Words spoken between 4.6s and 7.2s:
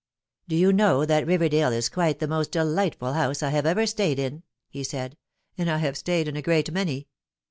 he said;" and I have stayed in a great many.